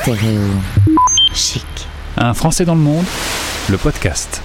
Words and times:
Stéréo. 0.00 0.40
Chic. 1.34 1.64
Un 2.16 2.34
Français 2.34 2.64
dans 2.64 2.74
le 2.74 2.80
monde, 2.80 3.04
le 3.70 3.78
podcast. 3.78 4.42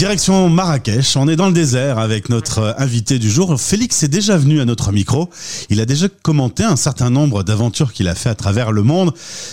Direction 0.00 0.48
Marrakech, 0.48 1.14
on 1.18 1.28
est 1.28 1.36
dans 1.36 1.48
le 1.48 1.52
désert 1.52 1.98
avec 1.98 2.30
notre 2.30 2.74
invité 2.78 3.18
du 3.18 3.30
jour. 3.30 3.60
Félix 3.60 4.02
est 4.02 4.08
déjà 4.08 4.38
venu 4.38 4.58
à 4.58 4.64
notre 4.64 4.92
micro. 4.92 5.28
Il 5.68 5.78
a 5.78 5.84
déjà 5.84 6.08
commenté 6.22 6.64
un 6.64 6.76
certain 6.76 7.10
nombre 7.10 7.42
d'aventures 7.42 7.92
qu'il 7.92 8.08
a 8.08 8.14
fait 8.14 8.30
à 8.30 8.34
travers 8.34 8.72
le 8.72 8.82
monde. 8.82 9.12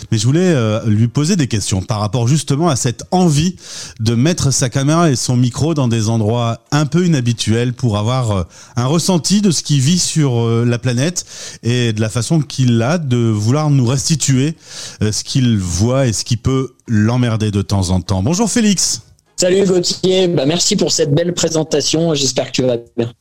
Mais 0.10 0.18
je 0.18 0.26
voulais 0.26 0.40
euh, 0.40 0.86
lui 0.86 1.10
poser 1.10 1.36
des 1.36 1.48
questions 1.48 1.82
par 1.82 2.00
rapport 2.00 2.30
justement 2.30 2.70
à 2.70 2.78
cette 2.78 3.04
envie 3.12 3.58
de 4.00 4.16
mettre 4.16 4.52
sa 4.52 4.70
caméra 4.70 5.12
et 5.12 5.18
son 5.18 5.36
micro 5.36 5.74
dans 5.74 5.90
des 5.90 6.08
endroits 6.08 6.62
un 6.72 6.86
peu 6.86 7.06
inhabituels 7.06 7.74
pour 7.74 7.98
avoir 7.98 8.32
euh, 8.32 8.44
un 8.78 8.86
ressenti 8.86 9.42
de 9.42 9.52
ce 9.52 9.64
qu'il 9.64 9.82
vit 9.82 10.00
sur 10.00 10.40
euh, 10.40 10.64
la 10.66 10.80
planète 10.80 11.26
et 11.64 11.92
de 11.92 12.00
la 12.00 12.10
façon 12.10 12.40
qu'il 12.40 12.82
a 12.82 13.00
de 13.00 13.18
vouloir 13.18 13.70
nous 13.70 13.86
restituer 13.86 14.56
ce 15.02 15.26
qu'il 15.26 15.58
voit 15.58 16.08
et 16.08 16.14
ce 16.14 16.24
qui 16.24 16.38
peut 16.38 16.74
l'emmerder 16.88 17.52
de 17.52 17.62
temps 17.62 17.90
en 17.90 18.00
temps. 18.00 18.24
Bonjour 18.24 18.50
Félix. 18.50 19.02
Salut 19.40 19.66
Gauthier, 19.66 20.28
bah, 20.28 20.48
merci 20.48 20.76
pour 20.76 20.92
cette 20.92 21.14
belle 21.14 21.32
présentation, 21.32 22.16
j'espère 22.16 22.48
que 22.48 22.54
tu 22.54 22.64
vas 22.64 22.78
bien. 22.98 23.14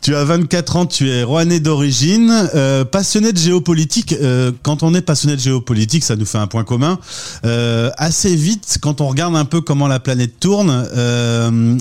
Tu 0.00 0.14
as 0.16 0.24
24 0.24 0.76
ans, 0.76 0.86
tu 0.86 1.10
es 1.10 1.22
rouennais 1.22 1.60
d'origine, 1.60 2.48
euh, 2.54 2.86
passionné 2.86 3.30
de 3.32 3.36
géopolitique. 3.36 4.14
Euh, 4.14 4.52
quand 4.62 4.82
on 4.82 4.94
est 4.94 5.02
passionné 5.02 5.36
de 5.36 5.40
géopolitique, 5.40 6.02
ça 6.02 6.16
nous 6.16 6.24
fait 6.24 6.38
un 6.38 6.46
point 6.46 6.64
commun. 6.64 6.98
Euh, 7.44 7.90
assez 7.98 8.34
vite, 8.34 8.78
quand 8.80 9.02
on 9.02 9.08
regarde 9.08 9.36
un 9.36 9.44
peu 9.44 9.60
comment 9.60 9.86
la 9.86 10.00
planète 10.00 10.40
tourne, 10.40 10.70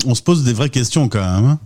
on 0.05 0.15
se 0.15 0.21
pose 0.21 0.43
des 0.43 0.53
vraies 0.53 0.69
questions 0.69 1.07
quand 1.07 1.19
même. 1.19 1.57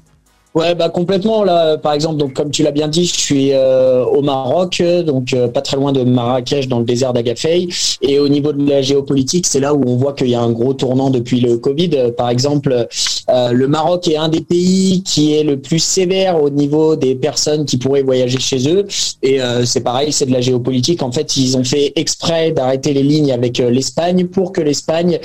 Ouais, 0.56 0.74
bah 0.74 0.90
complètement. 0.90 1.44
Là, 1.44 1.78
par 1.78 1.94
exemple, 1.94 2.18
donc 2.18 2.34
comme 2.34 2.50
tu 2.50 2.64
l'as 2.64 2.72
bien 2.72 2.88
dit, 2.88 3.06
je 3.06 3.14
suis 3.14 3.52
euh, 3.52 4.04
au 4.06 4.24
Maroc, 4.24 4.82
donc 5.06 5.34
euh, 5.34 5.48
pas 5.48 5.62
très 5.62 5.78
loin 5.78 5.92
de 5.92 6.02
Marrakech, 6.02 6.68
dans 6.68 6.80
le 6.80 6.86
désert 6.86 7.14
d'Agafei. 7.14 7.68
Et 8.02 8.18
au 8.18 8.28
niveau 8.28 8.54
de 8.54 8.68
la 8.68 8.82
géopolitique, 8.82 9.46
c'est 9.46 9.60
là 9.60 9.76
où 9.76 9.84
on 9.86 9.98
voit 9.98 10.14
qu'il 10.14 10.30
y 10.30 10.36
a 10.36 10.42
un 10.42 10.50
gros 10.52 10.74
tournant 10.74 11.12
depuis 11.12 11.42
le 11.42 11.58
Covid. 11.58 12.12
Par 12.18 12.32
exemple, 12.32 12.88
euh, 13.30 13.52
le 13.52 13.68
Maroc 13.68 14.08
est 14.08 14.18
un 14.18 14.30
des 14.30 14.42
pays 14.42 15.04
qui 15.04 15.36
est 15.36 15.44
le 15.44 15.60
plus 15.60 15.78
sévère 15.78 16.42
au 16.42 16.50
niveau 16.50 16.96
des 16.96 17.14
personnes 17.14 17.66
qui 17.66 17.78
pourraient 17.78 18.02
voyager 18.02 18.40
chez 18.40 18.68
eux. 18.68 18.88
Et 19.22 19.40
c'est 19.66 19.82
pareil, 19.82 20.12
c'est 20.12 20.26
de 20.26 20.32
la 20.32 20.42
géopolitique. 20.42 21.04
En 21.04 21.12
fait, 21.12 21.38
ils 21.38 21.58
ont 21.58 21.64
fait 21.64 21.92
exprès 21.96 22.52
d'arrêter 22.52 22.94
les 22.94 23.04
lignes 23.04 23.32
avec 23.32 23.58
l'Espagne 23.58 24.26
pour 24.26 24.52
que 24.54 24.62
l'Espagne 24.62 25.20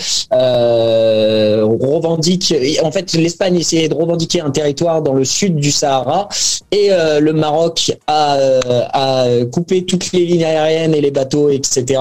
revendique. 1.71 2.55
En 2.83 2.91
fait, 2.91 3.13
l'Espagne 3.15 3.57
essayait 3.57 3.89
de 3.89 3.95
revendiquer 3.95 4.41
un 4.41 4.51
territoire 4.51 5.03
dans 5.03 5.15
le 5.15 5.22
sud 5.25 5.57
du 5.57 5.71
Sahara 5.71 6.29
et 6.71 6.89
euh, 6.91 7.21
le 7.21 7.33
Maroc 7.33 7.93
a, 8.07 8.37
euh, 8.37 8.61
a, 8.93 9.27
coupé 9.51 9.85
toutes 9.85 10.13
les 10.13 10.25
lignes 10.25 10.45
aériennes 10.45 10.95
et 10.95 11.01
les 11.01 11.11
bateaux, 11.11 11.51
etc. 11.51 12.01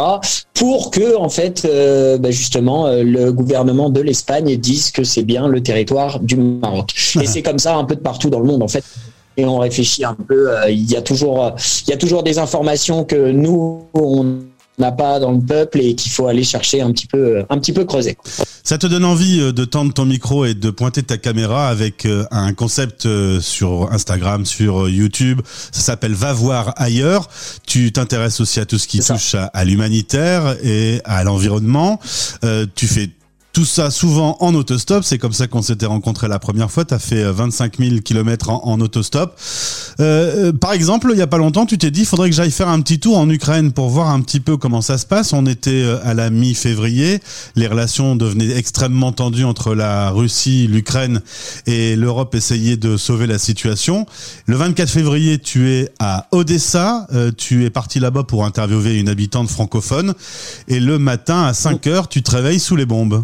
pour 0.53 0.91
que 0.91 1.17
en 1.17 1.29
fait 1.29 1.65
euh, 1.65 2.17
bah, 2.17 2.31
justement 2.31 2.89
le 2.91 3.31
gouvernement 3.31 3.89
de 3.89 4.01
l'Espagne 4.01 4.57
dise 4.57 4.91
que 4.91 5.03
c'est 5.03 5.23
bien 5.23 5.47
le 5.47 5.61
territoire 5.61 6.19
du 6.19 6.35
Maroc. 6.37 6.93
Et 7.21 7.25
c'est 7.27 7.41
comme 7.41 7.59
ça 7.59 7.75
un 7.75 7.83
peu 7.83 7.95
de 7.95 8.01
partout 8.01 8.29
dans 8.29 8.39
le 8.39 8.45
monde 8.45 8.63
en 8.63 8.67
fait 8.67 8.83
et 9.37 9.45
on 9.45 9.59
réfléchit 9.59 10.03
un 10.03 10.13
peu. 10.13 10.49
il 10.69 10.91
y 10.91 10.97
a 10.97 11.01
toujours, 11.01 11.55
il 11.87 11.89
y 11.89 11.93
a 11.93 11.97
toujours 11.97 12.21
des 12.21 12.37
informations 12.37 13.05
que 13.05 13.31
nous 13.31 13.85
on 13.93 14.41
n'a 14.77 14.91
pas 14.91 15.19
dans 15.19 15.31
le 15.31 15.39
peuple 15.39 15.79
et 15.79 15.95
qu'il 15.95 16.11
faut 16.11 16.27
aller 16.27 16.43
chercher 16.43 16.81
un 16.81 16.91
petit 16.91 17.07
peu, 17.07 17.43
un 17.49 17.57
petit 17.57 17.73
peu 17.73 17.85
creuser. 17.85 18.17
Ça 18.63 18.77
te 18.77 18.87
donne 18.87 19.05
envie 19.05 19.39
euh, 19.41 19.51
de 19.51 19.65
tendre 19.65 19.93
ton 19.93 20.05
micro 20.05 20.45
et 20.45 20.53
de 20.53 20.69
pointer 20.69 21.03
ta 21.03 21.17
caméra 21.17 21.67
avec 21.67 22.05
euh, 22.05 22.25
un 22.31 22.53
concept 22.53 23.05
euh, 23.05 23.39
sur 23.41 23.91
Instagram, 23.91 24.45
sur 24.45 24.87
YouTube. 24.87 25.41
Ça 25.71 25.81
s'appelle 25.81 26.13
Va 26.13 26.33
voir 26.33 26.73
ailleurs. 26.77 27.29
Tu 27.65 27.91
t'intéresses 27.91 28.39
aussi 28.39 28.59
à 28.59 28.65
tout 28.65 28.77
ce 28.77 28.87
qui 28.87 28.99
touche 28.99 29.35
à, 29.35 29.65
l'humanitaire 29.65 30.55
et 30.63 31.01
à 31.05 31.23
l'environnement. 31.23 31.99
tu 32.75 32.87
fais 32.87 33.09
tout 33.53 33.65
ça 33.65 33.91
souvent 33.91 34.37
en 34.39 34.53
autostop. 34.55 35.03
C'est 35.03 35.17
comme 35.17 35.33
ça 35.33 35.47
qu'on 35.47 35.61
s'était 35.61 35.85
rencontrés 35.85 36.27
la 36.27 36.39
première 36.39 36.71
fois. 36.71 36.85
Tu 36.85 36.93
as 36.93 36.99
fait 36.99 37.23
25 37.23 37.77
000 37.77 37.97
kilomètres 37.97 38.49
en, 38.49 38.79
autostop. 38.79 39.37
Euh, 39.99 40.49
euh, 40.49 40.53
par 40.53 40.73
exemple, 40.73 41.09
il 41.11 41.17
y 41.17 41.21
a 41.21 41.27
pas 41.27 41.37
longtemps, 41.37 41.65
tu 41.65 41.77
t'es 41.77 41.91
dit, 41.91 42.01
il 42.01 42.05
faudrait 42.05 42.29
que 42.29 42.35
j'aille 42.35 42.51
faire 42.51 42.69
un 42.69 42.81
petit 42.81 42.99
tour 42.99 43.17
en 43.17 43.29
Ukraine 43.29 43.71
pour 43.71 43.89
voir 43.89 44.09
un 44.09 44.21
petit 44.21 44.39
peu 44.39 44.57
comment 44.57 44.81
ça 44.81 44.97
se 44.97 45.05
passe. 45.05 45.33
On 45.33 45.45
était 45.45 45.83
euh, 45.83 45.99
à 46.03 46.13
la 46.13 46.29
mi-février. 46.29 47.19
Les 47.55 47.67
relations 47.67 48.15
devenaient 48.15 48.55
extrêmement 48.55 49.11
tendues 49.11 49.45
entre 49.45 49.75
la 49.75 50.09
Russie, 50.09 50.67
l'Ukraine 50.67 51.21
et 51.67 51.95
l'Europe 51.95 52.35
essayait 52.35 52.77
de 52.77 52.97
sauver 52.97 53.27
la 53.27 53.37
situation. 53.37 54.05
Le 54.45 54.55
24 54.55 54.89
février, 54.89 55.39
tu 55.39 55.69
es 55.69 55.89
à 55.99 56.27
Odessa. 56.31 57.07
Euh, 57.13 57.31
tu 57.35 57.65
es 57.65 57.69
parti 57.69 57.99
là-bas 57.99 58.23
pour 58.23 58.45
interviewer 58.45 58.99
une 58.99 59.09
habitante 59.09 59.49
francophone. 59.49 60.13
Et 60.67 60.79
le 60.79 60.99
matin, 60.99 61.43
à 61.43 61.53
5 61.53 61.87
heures, 61.87 62.07
tu 62.07 62.23
te 62.23 62.31
réveilles 62.31 62.59
sous 62.59 62.75
les 62.75 62.85
bombes. 62.85 63.23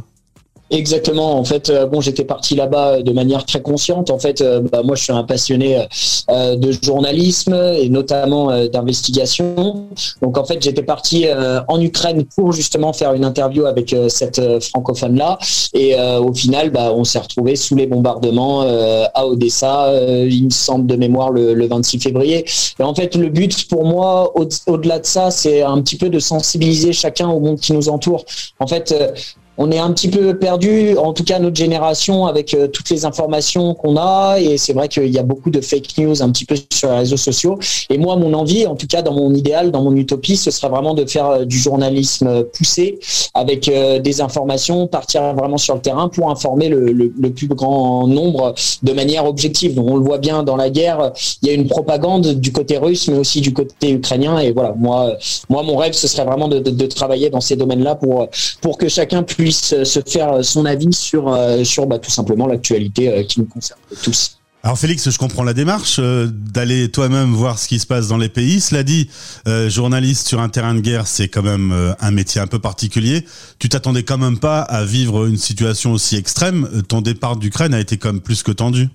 Exactement. 0.70 1.40
En 1.40 1.46
fait, 1.46 1.70
euh, 1.70 1.86
bon, 1.86 2.02
j'étais 2.02 2.26
parti 2.26 2.56
là-bas 2.56 3.02
de 3.02 3.12
manière 3.14 3.46
très 3.46 3.62
consciente. 3.62 4.10
En 4.10 4.20
fait, 4.20 4.42
euh, 4.42 4.60
bah, 4.60 4.82
moi, 4.84 4.96
je 4.96 5.04
suis 5.04 5.14
un 5.14 5.24
passionné 5.24 5.88
euh, 6.30 6.56
de 6.58 6.74
journalisme 6.84 7.54
et 7.54 7.88
notamment 7.90 8.68
d'investigation. 8.68 9.88
Donc, 10.22 10.38
en 10.38 10.44
fait, 10.44 10.62
j'étais 10.62 10.84
parti 10.84 11.26
en 11.68 11.82
Ukraine 11.82 12.26
pour 12.36 12.52
justement 12.52 12.94
faire 12.94 13.14
une 13.14 13.24
interview 13.24 13.66
avec 13.66 13.96
cette 14.10 14.42
francophone-là. 14.64 15.38
Et 15.74 15.96
au 16.00 16.34
final, 16.34 16.70
bah, 16.70 16.92
on 16.94 17.04
s'est 17.04 17.20
retrouvé 17.20 17.56
sous 17.56 17.76
les 17.76 17.88
bombardements 17.88 18.62
à 18.62 19.26
Odessa, 19.26 19.92
il 20.26 20.46
me 20.46 20.50
semble 20.50 20.88
de 20.88 20.96
mémoire 20.96 21.32
le, 21.32 21.68
26 21.68 22.00
février. 22.00 22.46
Et 22.80 22.84
en 22.84 22.94
fait, 22.94 23.16
le 23.16 23.30
but 23.30 23.68
pour 23.68 23.86
moi, 23.86 24.34
au-delà 24.68 25.00
de 25.00 25.06
ça, 25.06 25.32
c'est 25.32 25.62
un 25.62 25.82
petit 25.82 25.98
peu 25.98 26.10
de 26.10 26.20
sensibiliser 26.20 26.94
chacun 26.94 27.30
au 27.30 27.40
monde 27.40 27.60
qui 27.60 27.74
nous 27.74 27.90
entoure. 27.90 28.26
En 28.60 28.68
fait, 28.68 28.94
on 29.58 29.72
est 29.72 29.80
un 29.80 29.92
petit 29.92 30.08
peu 30.08 30.38
perdu, 30.38 30.96
en 30.98 31.14
tout 31.14 31.24
cas 31.24 31.40
notre 31.40 31.56
génération, 31.56 32.28
avec 32.28 32.54
euh, 32.54 32.68
toutes 32.68 32.90
les 32.92 33.06
informations 33.06 33.74
qu'on 33.74 33.98
a. 33.98 34.38
Et 34.40 34.58
c'est 34.58 34.74
vrai 34.74 34.88
qu'il 34.88 35.08
y 35.08 35.18
a 35.18 35.24
beaucoup 35.24 35.50
de 35.50 35.62
fake 35.62 35.98
news 35.98 36.22
un 36.22 36.30
petit 36.30 36.46
peu 36.46 36.56
sur 36.72 36.90
les 36.90 36.98
réseaux 36.98 37.18
sociaux. 37.18 37.58
Et 37.90 37.98
moi, 37.98 38.16
mon 38.18 38.34
envie, 38.34 38.68
en 38.68 38.76
tout 38.76 38.86
cas 38.86 39.02
dans 39.02 39.14
mon 39.14 39.34
idéal, 39.34 39.72
dans 39.72 39.82
mon 39.82 39.96
utopie, 39.96 40.38
ce 40.38 40.52
sera 40.52 40.70
vraiment 40.70 40.94
de 40.94 41.06
faire 41.06 41.28
euh, 41.28 41.46
du 41.46 41.58
journalisme 41.58 42.44
poussé, 42.56 43.00
avec 43.34 43.68
euh, 43.68 44.00
des 44.00 44.22
informations, 44.22 44.88
partir 44.88 45.34
vraiment 45.34 45.58
sur 45.58 45.74
le 45.74 45.82
terrain 45.82 46.08
pour 46.08 46.30
informer 46.30 46.70
le, 46.70 47.08
plus 47.32 47.48
grand 47.48 48.08
nombre 48.08 48.56
de 48.84 48.94
manière 48.94 49.26
objective. 49.26 49.76
Donc 49.76 49.90
on 49.90 49.98
le 49.98 50.04
voit 50.04 50.18
bien 50.18 50.44
dans 50.44 50.56
la 50.56 50.70
guerre, 50.70 51.12
il 51.42 51.48
y 51.48 51.52
a 51.52 51.54
une 51.54 51.68
propagande 51.68 52.28
du 52.40 52.52
côté 52.52 52.78
russe, 52.78 53.08
mais 53.10 53.18
aussi 53.18 53.42
du 53.42 53.54
côté 53.54 53.92
ukrainien. 53.92 54.40
Et 54.40 54.52
voilà, 54.52 54.74
moi, 54.78 55.14
moi 55.50 55.64
mon 55.64 55.76
rêve, 55.76 55.94
ce 55.94 56.08
serait 56.08 56.26
vraiment 56.26 56.48
de, 56.48 56.60
de, 56.60 56.72
de 56.72 56.86
travailler 56.86 57.30
dans 57.30 57.42
ces 57.42 57.56
domaines-là 57.56 57.96
pour, 57.96 58.28
pour 58.62 58.78
que 58.78 58.88
chacun 58.88 59.24
puisse 59.24 59.47
puisse 59.48 59.84
se 59.84 60.00
faire 60.06 60.44
son 60.44 60.66
avis 60.66 60.92
sur, 60.92 61.30
euh, 61.30 61.64
sur 61.64 61.86
bah, 61.86 62.00
tout 62.00 62.12
simplement 62.12 62.48
l'actualité 62.48 63.10
euh, 63.10 63.24
qui 63.24 63.40
nous 63.40 63.46
concerne 63.46 63.80
tous. 64.04 64.40
Alors 64.62 64.78
Félix, 64.78 65.10
je 65.10 65.18
comprends 65.18 65.44
la 65.44 65.54
démarche 65.54 66.00
euh, 66.00 66.28
d'aller 66.30 66.92
toi-même 66.92 67.32
voir 67.32 67.58
ce 67.58 67.70
qui 67.70 67.80
se 67.80 67.86
passe 67.86 68.10
dans 68.10 68.18
les 68.18 68.28
pays. 68.28 68.60
Cela 68.60 68.84
dit, 68.84 69.10
journaliste 69.70 70.28
sur 70.28 70.42
un 70.42 70.50
terrain 70.50 70.74
de 70.74 70.82
guerre, 70.82 71.08
c'est 71.08 71.30
quand 71.30 71.44
même 71.44 71.96
un 72.00 72.12
métier 72.12 72.42
un 72.42 72.48
peu 72.48 72.60
particulier. 72.60 73.26
Tu 73.60 73.70
t'attendais 73.70 74.04
quand 74.04 74.18
même 74.18 74.40
pas 74.40 74.62
à 74.62 74.84
vivre 74.84 75.26
une 75.26 75.38
situation 75.38 75.94
aussi 75.94 76.18
extrême. 76.18 76.68
Ton 76.90 77.00
départ 77.00 77.38
d'Ukraine 77.38 77.74
a 77.74 77.80
été 77.80 77.98
comme 77.98 78.20
plus 78.20 78.44
que 78.44 78.52
tendu. 78.52 78.90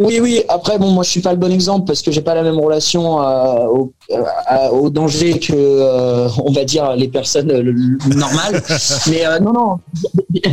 Oui, 0.00 0.18
oui. 0.20 0.42
Après, 0.48 0.76
bon, 0.76 0.90
moi, 0.90 1.04
je 1.04 1.10
suis 1.10 1.20
pas 1.20 1.30
le 1.30 1.38
bon 1.38 1.52
exemple 1.52 1.86
parce 1.86 2.02
que 2.02 2.10
j'ai 2.10 2.20
pas 2.20 2.34
la 2.34 2.42
même 2.42 2.58
relation 2.58 3.22
euh, 3.22 3.66
au, 3.66 3.92
euh, 4.10 4.68
au, 4.70 4.90
danger 4.90 5.38
que, 5.38 5.52
euh, 5.54 6.28
on 6.44 6.50
va 6.50 6.64
dire, 6.64 6.96
les 6.96 7.06
personnes 7.06 7.46
normales. 8.12 8.60
Mais 9.08 9.22
non, 9.40 9.52
non. 9.52 9.78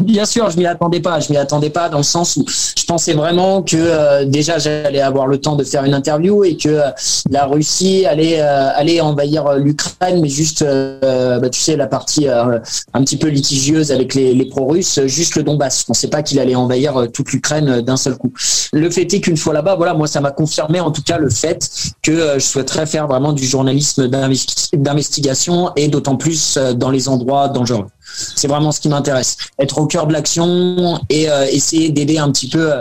Bien 0.03 0.25
sûr, 0.25 0.51
je 0.51 0.57
m'y 0.57 0.67
attendais 0.67 0.99
pas. 0.99 1.19
Je 1.19 1.31
m'y 1.31 1.37
attendais 1.37 1.71
pas 1.71 1.89
dans 1.89 1.97
le 1.97 2.03
sens 2.03 2.37
où 2.37 2.45
je 2.47 2.85
pensais 2.85 3.13
vraiment 3.13 3.63
que 3.63 4.25
déjà 4.25 4.59
j'allais 4.59 5.01
avoir 5.01 5.25
le 5.25 5.39
temps 5.39 5.55
de 5.55 5.63
faire 5.63 5.85
une 5.85 5.93
interview 5.93 6.43
et 6.43 6.55
que 6.55 6.81
la 7.29 7.45
Russie 7.45 8.05
allait 8.05 8.39
allait 8.39 9.01
envahir 9.01 9.55
l'Ukraine, 9.55 10.21
mais 10.21 10.29
juste, 10.29 10.63
bah, 10.63 11.49
tu 11.49 11.59
sais, 11.59 11.75
la 11.75 11.87
partie 11.87 12.27
un 12.27 13.03
petit 13.03 13.17
peu 13.17 13.29
litigieuse 13.29 13.91
avec 13.91 14.13
les, 14.13 14.35
les 14.35 14.45
pro-russes, 14.45 14.99
juste 15.05 15.35
le 15.35 15.43
Donbass. 15.43 15.81
Je 15.81 15.85
pensais 15.85 16.09
pas 16.09 16.21
qu'il 16.21 16.39
allait 16.39 16.55
envahir 16.55 17.07
toute 17.11 17.31
l'Ukraine 17.31 17.81
d'un 17.81 17.97
seul 17.97 18.17
coup. 18.17 18.33
Le 18.71 18.89
fait 18.89 19.11
est 19.13 19.21
que 19.21 19.30
une 19.31 19.37
fois 19.37 19.53
là-bas, 19.53 19.75
voilà, 19.75 19.93
moi, 19.93 20.07
ça 20.07 20.21
m'a 20.21 20.31
confirmé 20.31 20.79
en 20.79 20.91
tout 20.91 21.01
cas 21.01 21.17
le 21.17 21.29
fait 21.29 21.69
que 22.03 22.11
euh, 22.11 22.33
je 22.35 22.45
souhaiterais 22.45 22.85
faire 22.85 23.07
vraiment 23.07 23.33
du 23.33 23.45
journalisme 23.45 24.07
d'investigation 24.07 25.71
et 25.75 25.87
d'autant 25.87 26.17
plus 26.17 26.57
euh, 26.57 26.73
dans 26.73 26.91
les 26.91 27.07
endroits 27.07 27.47
dangereux. 27.47 27.87
C'est 28.35 28.49
vraiment 28.49 28.73
ce 28.73 28.81
qui 28.81 28.89
m'intéresse. 28.89 29.37
Être 29.57 29.77
au 29.77 29.87
cœur 29.87 30.05
de 30.05 30.13
l'action 30.13 30.99
et 31.09 31.29
euh, 31.29 31.45
essayer 31.49 31.89
d'aider 31.89 32.17
un 32.17 32.29
petit 32.29 32.49
peu 32.49 32.71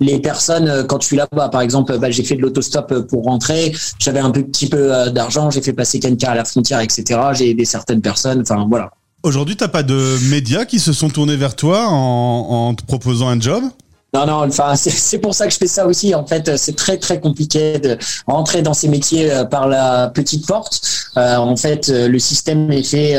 les 0.00 0.20
personnes 0.20 0.86
quand 0.86 1.00
je 1.00 1.06
suis 1.06 1.16
là-bas. 1.16 1.48
Par 1.48 1.62
exemple, 1.62 1.98
bah, 1.98 2.10
j'ai 2.10 2.22
fait 2.22 2.36
de 2.36 2.42
l'autostop 2.42 3.06
pour 3.08 3.24
rentrer. 3.24 3.74
J'avais 3.98 4.20
un 4.20 4.30
petit 4.30 4.68
peu 4.68 5.10
d'argent. 5.10 5.50
J'ai 5.50 5.62
fait 5.62 5.72
passer 5.72 5.98
quelqu'un 5.98 6.32
à 6.32 6.34
la 6.34 6.44
frontière, 6.44 6.80
etc. 6.80 7.18
J'ai 7.32 7.50
aidé 7.50 7.64
certaines 7.64 8.02
personnes. 8.02 8.42
Enfin, 8.42 8.66
voilà. 8.68 8.90
Aujourd'hui, 9.22 9.56
t'as 9.56 9.68
pas 9.68 9.82
de 9.82 10.18
médias 10.28 10.66
qui 10.66 10.78
se 10.78 10.92
sont 10.92 11.08
tournés 11.08 11.36
vers 11.36 11.56
toi 11.56 11.86
en, 11.88 12.68
en 12.68 12.74
te 12.74 12.84
proposant 12.84 13.28
un 13.28 13.40
job? 13.40 13.64
Non, 14.16 14.24
non, 14.24 14.48
enfin, 14.48 14.76
c'est 14.76 15.18
pour 15.18 15.34
ça 15.34 15.46
que 15.46 15.52
je 15.52 15.58
fais 15.58 15.66
ça 15.66 15.86
aussi. 15.86 16.14
En 16.14 16.24
fait, 16.24 16.56
c'est 16.56 16.74
très, 16.74 16.96
très 16.96 17.20
compliqué 17.20 17.78
de 17.78 17.98
rentrer 18.26 18.62
dans 18.62 18.72
ces 18.72 18.88
métiers 18.88 19.30
euh, 19.30 19.44
par 19.44 19.68
la 19.68 20.08
petite 20.08 20.46
porte. 20.46 20.80
Euh, 21.18 21.36
en 21.36 21.54
fait, 21.54 21.90
euh, 21.90 22.08
le 22.08 22.18
système 22.18 22.72
est 22.72 22.82
fait 22.82 23.14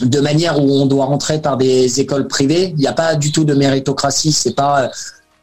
de 0.00 0.20
manière 0.20 0.58
où 0.58 0.68
on 0.68 0.86
doit 0.86 1.04
rentrer 1.04 1.40
par 1.40 1.56
des 1.56 2.00
écoles 2.00 2.26
privées. 2.26 2.70
Il 2.76 2.80
n'y 2.80 2.88
a 2.88 2.92
pas 2.92 3.14
du 3.14 3.30
tout 3.30 3.44
de 3.44 3.54
méritocratie. 3.54 4.32
C'est 4.32 4.56
pas 4.56 4.90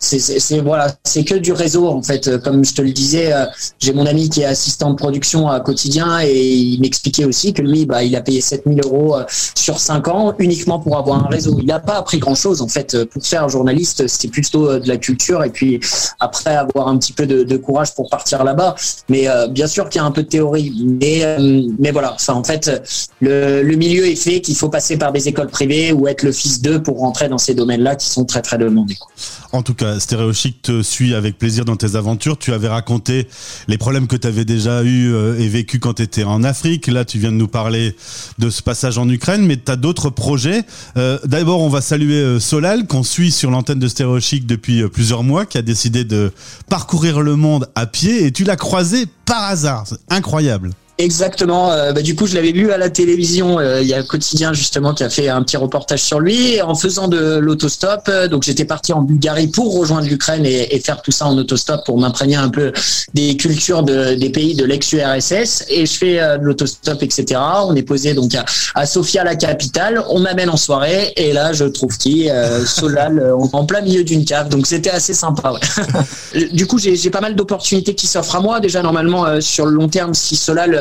c'est 0.01 0.59
voilà, 0.59 0.94
c'est 1.03 1.24
que 1.24 1.36
du 1.36 1.53
réseau 1.53 1.88
en 1.88 2.01
fait. 2.01 2.38
Comme 2.44 2.65
je 2.65 2.74
te 2.74 2.81
le 2.81 2.92
disais, 2.92 3.31
euh, 3.31 3.45
j'ai 3.80 3.94
mon 3.94 4.06
ami 4.06 4.30
qui 4.30 4.42
est 4.42 4.45
assistant 4.45 4.89
de 4.89 4.95
production 4.95 5.48
à 5.48 5.59
quotidien 5.59 6.19
et 6.21 6.33
il 6.33 6.81
m'expliquait 6.81 7.25
aussi 7.25 7.53
que 7.53 7.62
lui, 7.62 7.86
bah, 7.86 8.03
il 8.03 8.15
a 8.15 8.21
payé 8.21 8.42
7000 8.42 8.81
euros 8.83 9.18
euh, 9.18 9.24
sur 9.30 9.80
5 9.80 10.07
ans 10.07 10.33
uniquement 10.39 10.80
pour 10.80 10.98
avoir 10.98 11.24
un 11.25 11.27
réseau. 11.30 11.57
Il 11.59 11.68
n'a 11.68 11.80
pas 11.80 11.98
appris 11.98 12.18
grand 12.18 12.33
chose 12.33 12.62
en 12.62 12.68
fait. 12.68 13.06
Pour 13.06 13.24
faire 13.24 13.48
journaliste, 13.48 14.07
c'est 14.07 14.27
plutôt 14.27 14.69
euh, 14.69 14.80
de 14.80 14.88
la 14.88 14.98
culture 14.98 15.44
et 15.44 15.51
puis 15.51 15.80
après 16.19 16.56
avoir 16.56 16.88
un 16.88 16.98
petit 16.98 17.13
peu 17.13 17.27
de, 17.27 17.57
courage 17.57 17.94
pour 17.94 18.09
partir 18.09 18.44
là-bas. 18.44 18.75
Mais 19.09 19.27
bien 19.50 19.68
sûr 19.68 19.88
qu'il 19.89 20.01
y 20.01 20.03
a 20.03 20.06
un 20.07 20.12
peu 20.12 20.24
de 20.24 20.27
théorie, 20.27 20.74
mais 20.83 21.38
mais 21.80 21.92
voilà. 21.92 22.13
Enfin, 22.13 22.33
en 22.33 22.44
fait, 22.44 22.81
le, 23.19 23.62
le 23.62 23.75
milieu 23.75 24.07
est 24.07 24.15
fait 24.15 24.42
qu'il 24.42 24.56
faut 24.56 24.69
passer 24.69 24.98
par 24.98 25.12
des 25.12 25.27
écoles 25.27 25.50
privées 25.50 25.92
ou 25.92 26.07
être 26.07 26.24
le 26.24 26.31
fils 26.31 26.62
d'eux 26.62 26.81
pour 26.81 27.00
rentrer 27.00 27.30
dans 27.30 27.38
ces 27.38 27.53
domaines-là 27.53 27.95
qui 27.95 28.09
sont 28.09 28.25
très 28.25 28.42
très 28.42 28.57
demandés. 28.57 28.98
En 29.51 29.63
tout 29.63 29.74
cas, 29.74 29.91
Stéréochic 30.00 30.62
te 30.62 30.82
suit 30.82 31.14
avec 31.14 31.38
plaisir 31.38 31.66
dans 31.66 31.76
tes 31.76 31.96
aventures. 31.96 32.38
Tu 32.38 32.54
avais 32.54 32.68
raconté 32.68 33.28
les 33.68 33.78
problèmes 33.78 34.08
que 34.08 34.16
tu 34.16 34.28
avais 34.28 34.46
déjà 34.46 34.84
eu 34.84 35.14
euh, 35.14 35.40
et 35.40 35.48
vécu 35.48 35.80
quand 35.80 35.96
tu 35.96 36.04
étais 36.04 36.24
en 36.24 36.44
Afrique. 36.44 36.88
Là, 36.88 37.06
tu 37.06 37.20
viens 37.20 37.32
de 37.32 37.38
nous 37.38 37.48
parler 37.48 37.96
de 38.40 38.50
ce 38.50 38.62
passage 38.62 38.98
en 38.98 39.08
Ukraine, 39.10 39.46
mais 39.46 39.58
tu 39.58 39.72
as 39.72 39.76
d'autres 39.76 40.10
projets. 40.10 40.64
Euh, 40.98 41.18
d'abord, 41.26 41.62
on 41.62 41.70
va 41.70 41.82
saluer 41.82 42.16
euh, 42.16 42.40
Solal, 42.40 42.88
qu'on 42.88 43.04
suit 43.04 43.32
sur 43.32 43.52
l'antenne 43.52 43.80
de 43.80 43.88
Stéréochic 43.88 44.46
depuis 44.46 44.88
plusieurs 44.90 45.24
mois, 45.24 45.46
qui 45.46 45.58
a 45.58 45.62
décidé 45.62 46.04
de 46.04 46.32
parcourir 46.70 47.22
le 47.22 47.36
monde 47.36 47.70
à 47.76 47.86
pied 47.86 48.26
et 48.26 48.32
tu 48.32 48.44
l'as 48.44 48.56
croisé 48.56 49.06
par 49.26 49.44
hasard. 49.44 49.86
C'est 49.88 50.00
incroyable. 50.10 50.72
Exactement. 50.98 51.72
Euh, 51.72 51.94
bah, 51.94 52.02
du 52.02 52.16
coup, 52.16 52.28
je 52.28 52.36
l'avais 52.36 52.52
vu 52.52 52.72
à 52.72 52.78
la 52.78 52.90
télévision. 52.90 53.60
Euh, 53.60 53.82
il 53.82 53.88
y 53.88 53.94
a 53.94 54.04
Quotidien 54.04 54.54
justement 54.54 54.94
qui 54.94 55.04
a 55.04 55.10
fait 55.10 55.30
un 55.30 55.42
petit 55.42 55.58
reportage 55.58 56.02
sur 56.02 56.20
lui 56.20 56.62
en 56.62 56.76
faisant 56.76 57.08
de 57.08 57.38
l'autostop. 57.38 58.02
Euh, 58.10 58.28
donc, 58.28 58.44
j'étais 58.44 58.66
parti 58.66 58.94
en 58.94 59.02
Bulgarie 59.02 59.48
pour 59.48 59.78
rejoindre 59.80 60.08
l'Ukraine 60.08 60.46
et, 60.46 60.80
faire 60.82 61.02
tout 61.02 61.12
ça 61.12 61.28
en 61.28 61.38
autostop 61.38 61.86
pour 61.86 62.00
m'imprégner 62.00 62.36
un 62.36 62.50
peu 62.50 62.72
des 63.14 63.38
cultures 63.38 63.84
des 63.84 64.30
pays 64.32 64.56
de 64.56 64.66
l'ex-URSS. 64.66 65.66
Et 65.70 65.86
je 65.86 65.94
fais 65.94 66.16
de 66.16 66.44
l'autostop, 66.44 67.04
etc. 67.04 67.40
On 67.66 67.76
est 67.76 67.84
posé 67.84 68.16
donc 68.16 68.32
à, 68.74 68.86
Sofia, 68.86 69.24
la 69.24 69.36
capitale. 69.36 70.04
On 70.10 70.20
m'amène 70.20 70.50
en 70.50 70.58
soirée 70.58 71.14
et 71.18 71.34
là, 71.34 71.54
je 71.54 71.66
trouve 71.66 71.96
qui 71.98 72.30
Solal 72.66 73.32
en, 73.54 73.66
plein 73.66 73.82
milieu 73.82 74.04
d'une 74.04 74.26
cave. 74.26 74.50
Donc, 74.50 74.66
c'était 74.66 74.90
assez 74.90 75.14
sympa. 75.14 75.54
du 76.54 76.66
coup, 76.66 76.80
j'ai 76.80 77.10
pas 77.12 77.22
mal 77.22 77.36
d'opportunités 77.36 77.94
qui 77.94 78.08
s'offrent 78.08 78.38
à 78.38 78.42
moi. 78.42 78.60
Déjà, 78.60 78.82
normalement, 78.82 79.40
sur 79.40 79.68
le 79.68 79.74
long 79.74 79.88
terme, 79.88 80.16
si 80.16 80.36
Solal 80.36 80.81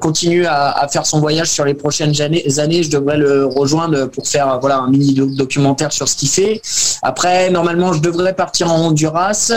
continue 0.00 0.46
à, 0.46 0.86
faire 0.90 1.06
son 1.06 1.20
voyage 1.20 1.48
sur 1.48 1.64
les 1.64 1.74
prochaines 1.74 2.20
années, 2.20 2.42
je 2.82 2.90
devrais 2.90 3.16
le 3.16 3.46
rejoindre 3.46 4.06
pour 4.06 4.26
faire 4.26 4.58
voilà 4.60 4.78
un 4.78 4.90
mini 4.90 5.14
documentaire 5.14 5.92
sur 5.92 6.08
ce 6.08 6.16
qu'il 6.16 6.28
fait. 6.28 6.60
Après, 7.02 7.50
normalement, 7.50 7.92
je 7.92 8.00
devrais 8.00 8.34
partir 8.34 8.72
en 8.72 8.86
Honduras, 8.86 9.52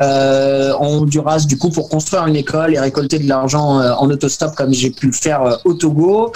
euh, 0.00 0.72
en 0.74 0.86
Honduras 0.86 1.44
du 1.46 1.58
coup 1.58 1.70
pour 1.70 1.88
construire 1.88 2.26
une 2.26 2.36
école 2.36 2.74
et 2.74 2.78
récolter 2.78 3.18
de 3.18 3.28
l'argent 3.28 3.80
euh, 3.80 3.92
en 3.92 4.08
autostop 4.10 4.54
comme 4.54 4.72
j'ai 4.72 4.90
pu 4.90 5.06
le 5.06 5.12
faire 5.12 5.58
au 5.64 5.74
Togo 5.74 6.32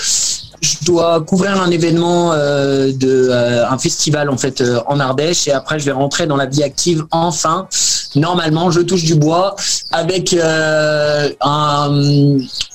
je 0.64 0.84
dois 0.84 1.20
couvrir 1.20 1.60
un 1.60 1.70
événement 1.70 2.32
euh, 2.32 2.90
de 2.92 3.28
euh, 3.30 3.68
un 3.68 3.78
festival 3.78 4.30
en 4.30 4.38
fait 4.38 4.60
euh, 4.60 4.80
en 4.86 4.98
Ardèche 4.98 5.46
et 5.46 5.52
après 5.52 5.78
je 5.78 5.84
vais 5.84 5.92
rentrer 5.92 6.26
dans 6.26 6.36
la 6.36 6.46
vie 6.46 6.62
active 6.62 7.04
enfin. 7.10 7.68
Normalement, 8.16 8.70
je 8.70 8.80
touche 8.80 9.02
du 9.02 9.16
bois 9.16 9.56
avec 9.90 10.36
on 10.38 10.38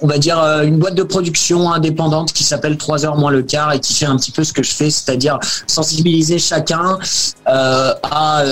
va 0.07 0.17
dire 0.17 0.37
une 0.63 0.77
boîte 0.77 0.95
de 0.95 1.03
production 1.03 1.71
indépendante 1.71 2.33
qui 2.33 2.43
s'appelle 2.43 2.75
3 2.75 3.05
heures 3.05 3.15
moins 3.15 3.31
le 3.31 3.41
quart 3.41 3.71
et 3.71 3.79
qui 3.79 3.93
fait 3.93 4.05
un 4.05 4.17
petit 4.17 4.31
peu 4.31 4.43
ce 4.43 4.51
que 4.51 4.63
je 4.63 4.71
fais, 4.71 4.89
c'est-à-dire 4.89 5.39
sensibiliser 5.65 6.39
chacun 6.39 6.99
à 7.45 8.43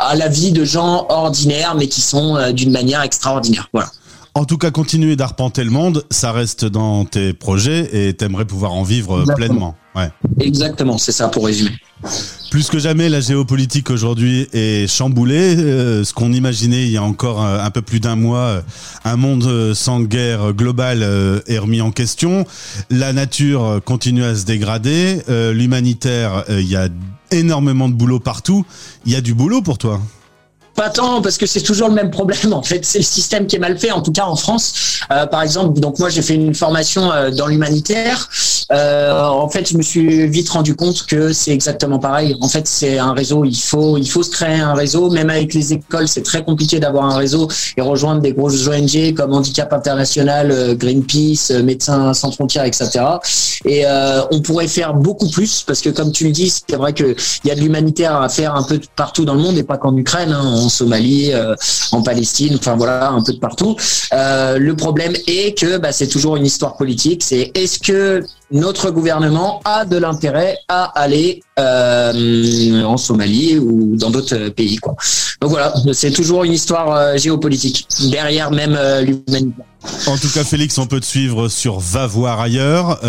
à 0.00 0.16
la 0.16 0.28
vie 0.28 0.52
de 0.52 0.64
gens 0.64 1.06
ordinaires 1.08 1.74
mais 1.74 1.88
qui 1.88 2.02
sont 2.02 2.52
d'une 2.52 2.72
manière 2.72 3.00
extraordinaire. 3.00 3.70
Voilà. 3.72 3.88
En 4.36 4.44
tout 4.44 4.58
cas, 4.58 4.70
continuer 4.70 5.16
d'arpenter 5.16 5.64
le 5.64 5.70
monde, 5.70 6.04
ça 6.10 6.30
reste 6.30 6.66
dans 6.66 7.06
tes 7.06 7.32
projets 7.32 8.08
et 8.08 8.12
t'aimerais 8.12 8.44
pouvoir 8.44 8.74
en 8.74 8.82
vivre 8.82 9.24
pleinement. 9.34 9.76
Ouais. 9.94 10.10
Exactement, 10.40 10.98
c'est 10.98 11.12
ça 11.12 11.28
pour 11.28 11.46
résumer. 11.46 11.70
Plus 12.50 12.68
que 12.68 12.78
jamais, 12.78 13.08
la 13.08 13.20
géopolitique 13.20 13.88
aujourd'hui 13.88 14.46
est 14.52 14.88
chamboulée. 14.88 15.56
Euh, 15.56 16.04
ce 16.04 16.12
qu'on 16.12 16.34
imaginait 16.34 16.84
il 16.84 16.90
y 16.90 16.98
a 16.98 17.02
encore 17.02 17.42
euh, 17.42 17.64
un, 17.64 17.70
peu 17.70 17.80
plus 17.80 17.98
d'un 17.98 18.14
mois, 18.14 18.38
euh, 18.38 18.60
un 19.06 19.16
monde 19.16 19.72
sans 19.72 20.00
guerre 20.00 20.52
globale 20.52 21.42
est 21.46 21.58
remis 21.58 21.80
en 21.80 21.90
question. 21.90 22.44
La 22.90 23.14
nature 23.14 23.80
continue 23.86 24.24
à 24.24 24.34
se 24.34 24.44
dégrader. 24.44 25.22
L'humanitaire, 25.28 26.44
il 26.50 26.68
y 26.68 26.76
a 26.76 26.90
énormément 27.30 27.88
de 27.88 27.94
boulot 27.94 28.20
partout. 28.20 28.66
Il 29.06 29.12
y 29.12 29.16
a 29.16 29.22
du 29.22 29.32
boulot 29.32 29.62
pour 29.62 29.78
toi 29.78 29.98
pas 30.76 30.90
tant 30.90 31.22
parce 31.22 31.38
que 31.38 31.46
c'est 31.46 31.62
toujours 31.62 31.88
le 31.88 31.94
même 31.94 32.10
problème 32.10 32.52
en 32.52 32.62
fait. 32.62 32.84
C'est 32.84 32.98
le 32.98 33.04
système 33.04 33.46
qui 33.46 33.56
est 33.56 33.58
mal 33.58 33.78
fait 33.78 33.90
en 33.90 34.02
tout 34.02 34.12
cas 34.12 34.26
en 34.26 34.36
France. 34.36 35.00
Euh, 35.10 35.26
par 35.26 35.42
exemple 35.42 35.80
donc 35.80 35.98
moi 35.98 36.08
j'ai 36.10 36.22
fait 36.22 36.34
une 36.34 36.54
formation 36.54 37.10
euh, 37.10 37.30
dans 37.30 37.46
l'humanitaire 37.46 38.28
euh, 38.72 39.22
en 39.22 39.48
fait 39.48 39.68
je 39.70 39.76
me 39.76 39.82
suis 39.82 40.26
vite 40.28 40.48
rendu 40.48 40.74
compte 40.74 41.06
que 41.06 41.32
c'est 41.32 41.52
exactement 41.52 41.98
pareil 41.98 42.36
en 42.40 42.48
fait 42.48 42.66
c'est 42.66 42.98
un 42.98 43.12
réseau 43.12 43.44
il 43.44 43.56
faut 43.56 43.98
il 43.98 44.08
faut 44.08 44.22
se 44.22 44.30
créer 44.30 44.60
un 44.60 44.74
réseau 44.74 45.10
même 45.10 45.30
avec 45.30 45.54
les 45.54 45.72
écoles 45.72 46.08
c'est 46.08 46.22
très 46.22 46.42
compliqué 46.44 46.80
d'avoir 46.80 47.04
un 47.04 47.16
réseau 47.16 47.48
et 47.76 47.80
rejoindre 47.80 48.20
des 48.20 48.32
grosses 48.32 48.66
ONG 48.66 49.14
comme 49.14 49.32
Handicap 49.32 49.72
International 49.72 50.76
Greenpeace 50.76 51.52
Médecins 51.62 52.14
sans 52.14 52.32
frontières 52.32 52.64
etc 52.64 53.04
et 53.64 53.84
on 54.30 54.40
pourrait 54.40 54.68
faire 54.68 54.94
beaucoup 54.94 55.28
plus 55.28 55.62
parce 55.62 55.80
que 55.80 55.90
comme 55.90 56.12
tu 56.12 56.24
le 56.24 56.32
dis 56.32 56.50
c'est 56.50 56.76
vrai 56.76 56.92
que 56.92 57.14
il 57.44 57.48
y 57.48 57.50
a 57.50 57.54
de 57.54 57.60
l'humanitaire 57.60 58.16
à 58.16 58.28
faire 58.28 58.54
un 58.54 58.62
peu 58.62 58.80
partout 58.96 59.24
dans 59.24 59.34
le 59.34 59.40
monde 59.40 59.58
et 59.58 59.62
pas 59.62 59.76
qu'en 59.78 59.96
Ukraine 59.96 60.32
hein 60.32 60.56
en 60.56 60.68
Somalie, 60.68 61.32
euh, 61.32 61.54
en 61.92 62.02
Palestine, 62.02 62.56
enfin 62.58 62.76
voilà, 62.76 63.10
un 63.10 63.22
peu 63.22 63.32
de 63.32 63.38
partout. 63.38 63.76
Euh, 64.12 64.58
le 64.58 64.74
problème 64.76 65.14
est 65.26 65.58
que 65.58 65.78
bah, 65.78 65.92
c'est 65.92 66.08
toujours 66.08 66.36
une 66.36 66.46
histoire 66.46 66.76
politique. 66.76 67.22
C'est 67.22 67.50
est-ce 67.54 67.78
que 67.78 68.24
notre 68.50 68.90
gouvernement 68.90 69.60
a 69.64 69.84
de 69.84 69.96
l'intérêt 69.96 70.56
à 70.68 70.84
aller 70.84 71.42
euh, 71.58 72.82
en 72.82 72.96
Somalie 72.96 73.58
ou 73.58 73.96
dans 73.96 74.10
d'autres 74.10 74.48
pays, 74.50 74.76
quoi. 74.76 74.94
Donc 75.40 75.50
voilà, 75.50 75.74
c'est 75.92 76.12
toujours 76.12 76.44
une 76.44 76.52
histoire 76.52 77.18
géopolitique 77.18 77.86
derrière 78.10 78.50
même 78.50 78.78
l'humanité. 79.02 79.62
En 80.06 80.16
tout 80.16 80.28
cas, 80.32 80.44
Félix, 80.44 80.78
on 80.78 80.86
peut 80.86 81.00
te 81.00 81.04
suivre 81.04 81.48
sur 81.48 81.78
Va 81.78 82.06
voir 82.06 82.40
ailleurs. 82.40 83.00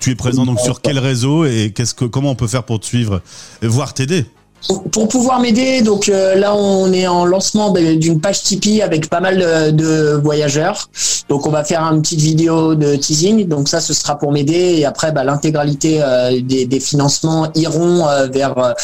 tu 0.00 0.10
es 0.10 0.14
présent 0.14 0.44
donc 0.44 0.58
sur 0.60 0.80
quel 0.80 0.98
réseau 0.98 1.44
et 1.44 1.72
qu'est-ce 1.74 1.94
que 1.94 2.04
comment 2.04 2.30
on 2.30 2.34
peut 2.34 2.48
faire 2.48 2.64
pour 2.64 2.80
te 2.80 2.86
suivre, 2.86 3.20
et 3.62 3.66
voir 3.68 3.94
t'aider? 3.94 4.26
Pour 4.68 5.08
pouvoir 5.08 5.40
m'aider, 5.40 5.80
donc 5.80 6.08
euh, 6.08 6.34
là 6.34 6.54
on 6.54 6.92
est 6.92 7.06
en 7.06 7.24
lancement 7.24 7.70
d'une 7.70 8.20
page 8.20 8.42
Tipeee 8.42 8.82
avec 8.82 9.08
pas 9.08 9.20
mal 9.20 9.38
de, 9.74 10.20
voyageurs. 10.22 10.90
Donc 11.28 11.46
on 11.46 11.50
va 11.50 11.64
faire 11.64 11.82
une 11.82 12.02
petite 12.02 12.20
vidéo 12.20 12.74
de 12.74 12.96
teasing. 12.96 13.48
Donc 13.48 13.68
ça 13.68 13.80
ce 13.80 13.94
sera 13.94 14.18
pour 14.18 14.32
m'aider 14.32 14.76
et 14.78 14.84
après 14.84 15.12
bah, 15.12 15.24
l'intégralité 15.24 16.00
euh, 16.02 16.40
des, 16.42 16.80
financements 16.80 17.48
iront 17.54 18.06
euh, 18.06 18.26
vers 18.26 18.74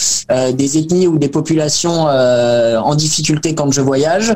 des 0.53 0.79
ethnies 0.79 1.07
ou 1.07 1.19
des 1.19 1.29
populations 1.29 2.07
en 2.07 2.95
difficulté 2.95 3.55
quand 3.55 3.71
je 3.71 3.81
voyage. 3.81 4.35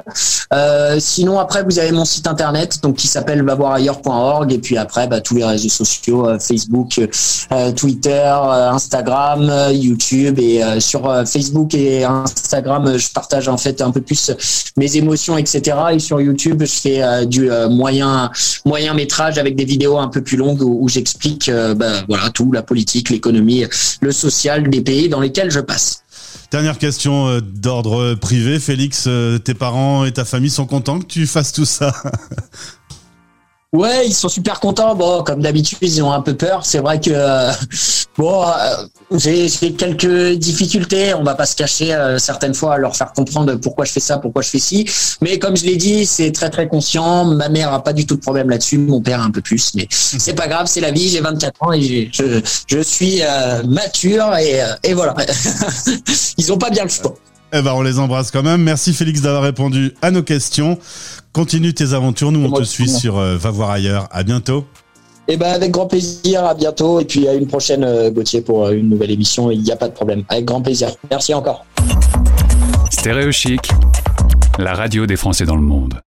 sinon 0.99 1.39
après 1.39 1.63
vous 1.63 1.79
avez 1.79 1.93
mon 1.93 2.05
site 2.05 2.27
internet 2.27 2.81
donc 2.83 2.97
qui 2.97 3.07
s'appelle 3.07 3.43
vavoirailleurs.org 3.43 4.53
et 4.53 4.59
puis 4.59 4.77
après 4.77 5.07
bah, 5.07 5.21
tous 5.21 5.37
les 5.37 5.45
réseaux 5.45 5.69
sociaux 5.69 6.27
Facebook, 6.39 7.01
Twitter, 7.77 8.33
Instagram, 8.73 9.53
YouTube 9.73 10.39
et 10.39 10.63
sur 10.81 11.03
Facebook 11.27 11.30
et 11.75 12.05
Instagram, 12.05 12.97
je 12.97 13.11
partage 13.11 13.49
en 13.49 13.57
fait 13.57 13.81
un 13.81 13.91
peu 13.91 14.01
plus 14.01 14.31
mes 14.77 14.97
émotions, 14.97 15.39
etc. 15.39 15.77
Et 15.93 15.99
sur 15.99 16.21
YouTube, 16.21 16.63
je 16.65 16.73
fais 16.73 17.03
euh, 17.03 17.25
du 17.25 17.51
euh, 17.51 17.69
moyen 17.69 18.31
moyen 18.65 18.95
métrage 18.95 19.39
avec 19.39 19.57
des 19.57 19.65
vidéos 19.65 19.99
un 19.99 20.09
peu 20.09 20.23
plus 20.23 20.37
longues 20.37 20.63
où, 20.63 20.89
j'explique 20.89 21.51
ben, 21.51 22.05
voilà 22.09 22.31
tout, 22.31 22.53
la 22.53 22.63
politique, 22.63 23.11
l'économie, 23.11 23.65
le 24.01 24.13
social 24.13 24.69
des 24.69 24.81
pays 24.81 25.09
dans 25.09 25.21
lesquels 25.21 25.51
je 25.51 25.61
passe. 25.61 26.03
Dernière 26.51 26.79
question 26.79 27.41
d'ordre 27.41 28.15
privé, 28.15 28.59
Félix, 28.59 29.09
tes 29.45 29.55
parents 29.55 30.05
et 30.05 30.13
ta 30.13 30.25
famille 30.25 30.51
sont 30.51 30.67
contents 30.67 30.99
que 30.99 31.07
tu 31.07 31.27
fasses 31.27 31.53
tout 31.53 31.65
ça? 31.65 31.95
Ouais, 33.73 34.05
ils 34.05 34.15
sont 34.15 34.29
super 34.29 34.59
contents. 34.59 34.97
Bon, 34.97 35.23
comme 35.23 35.43
d'habitude, 35.43 35.79
ils 35.81 36.03
ont 36.03 36.11
un 36.11 36.23
peu 36.23 36.37
peur. 36.37 36.67
C'est 36.67 36.81
vrai 36.81 37.01
que 37.01 37.11
euh, 37.13 37.53
bon, 38.19 38.43
euh, 38.45 39.17
j'ai 39.17 39.49
quelques 39.75 40.33
difficultés. 40.39 41.15
On 41.15 41.23
va 41.23 41.37
pas 41.37 41.47
se 41.47 41.55
cacher 41.55 41.95
euh, 41.95 42.19
certaines 42.19 42.55
fois 42.55 42.75
à 42.75 42.79
leur 42.79 42.97
faire 42.97 43.13
comprendre 43.13 43.55
pourquoi 43.55 43.85
je 43.85 43.93
fais 43.93 44.01
ça, 44.01 44.19
pourquoi 44.19 44.43
je 44.43 44.49
fais 44.49 44.59
ci. 44.59 44.91
Mais 45.21 45.39
comme 45.39 45.57
je 45.57 45.67
l'ai 45.67 45.77
dit, 45.77 46.05
c'est 46.05 46.33
très 46.33 46.51
très 46.51 46.67
conscient. 46.67 47.25
Ma 47.27 47.49
mère 47.49 47.73
a 47.73 47.81
pas 47.85 47.93
du 47.93 48.07
tout 48.07 48.17
de 48.17 48.21
problème 48.21 48.51
là-dessus. 48.51 48.77
Mon 48.77 49.01
père 49.03 49.21
un 49.21 49.31
peu 49.31 49.41
plus, 49.41 49.73
mais 49.77 49.87
c'est 49.91 50.35
pas 50.35 50.49
grave. 50.49 50.67
C'est 50.67 50.81
la 50.81 50.91
vie. 50.91 51.09
J'ai 51.09 51.21
24 51.21 51.63
ans 51.63 51.73
et 51.73 52.11
je, 52.13 52.41
je 52.67 52.81
suis 52.81 53.23
mature 53.69 54.37
et, 54.37 54.65
et 54.83 54.95
voilà. 54.95 55.15
ils 56.39 56.53
ont 56.53 56.59
pas 56.59 56.71
bien 56.71 56.83
le 56.83 56.91
choix. 56.91 57.15
Eh 57.53 57.63
ben, 57.63 57.73
on 57.75 57.83
les 57.83 57.99
embrasse 57.99 58.31
quand 58.31 58.43
même. 58.43 58.63
Merci 58.63 58.93
Félix 58.93 59.23
d'avoir 59.23 59.43
répondu 59.43 59.93
à 60.03 60.11
nos 60.11 60.23
questions. 60.23 60.79
Continue 61.33 61.75
tes 61.75 61.95
aventures. 61.95 62.31
Nous, 62.31 62.45
on 62.45 62.51
te 62.51 62.63
suit 62.63 62.89
sur 62.89 63.19
euh, 63.19 63.37
Va 63.37 63.51
voir 63.51 63.71
ailleurs. 63.71 64.09
À 64.13 64.23
bientôt. 64.23 64.65
Eh 65.27 65.37
ben, 65.37 65.53
avec 65.53 65.73
grand 65.73 65.87
plaisir. 65.87 66.45
À 66.45 66.55
bientôt. 66.55 67.01
Et 67.01 67.05
puis, 67.05 67.27
à 67.27 67.35
une 67.35 67.47
prochaine, 67.47 67.83
euh, 67.83 68.11
Gauthier, 68.11 68.41
pour 68.41 68.67
euh, 68.67 68.73
une 68.73 68.89
nouvelle 68.89 69.11
émission. 69.11 69.51
Il 69.51 69.63
n'y 69.63 69.73
a 69.73 69.77
pas 69.77 69.89
de 69.89 69.95
problème. 69.95 70.23
Avec 70.29 70.45
grand 70.45 70.63
plaisir. 70.63 70.91
Merci 71.11 71.35
encore. 71.35 71.67
Stéréo 72.91 73.33
Chic, 73.33 73.69
la 74.59 74.75
radio 74.75 75.07
des 75.07 75.17
Français 75.17 75.45
dans 75.45 75.57
le 75.57 75.63
monde. 75.63 75.95